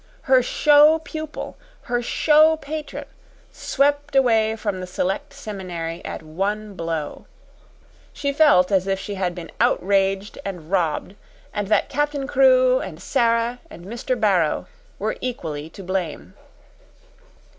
Her 0.23 0.41
show 0.41 0.97
pupil, 0.97 1.57
her 1.83 2.01
show 2.01 2.55
patron, 2.55 3.05
swept 3.51 4.15
away 4.15 4.55
from 4.55 4.81
the 4.81 4.87
Select 4.87 5.31
Seminary 5.31 6.03
at 6.03 6.23
one 6.23 6.73
blow. 6.73 7.27
She 8.11 8.33
felt 8.33 8.71
as 8.71 8.87
if 8.87 8.99
she 8.99 9.13
had 9.13 9.35
been 9.35 9.51
outraged 9.61 10.39
and 10.43 10.71
robbed, 10.71 11.13
and 11.53 11.67
that 11.67 11.87
Captain 11.87 12.25
Crewe 12.25 12.79
and 12.79 12.99
Sara 12.99 13.59
and 13.69 13.85
Mr. 13.85 14.19
Barrow 14.19 14.65
were 14.97 15.17
equally 15.21 15.69
to 15.69 15.83
blame. 15.83 16.33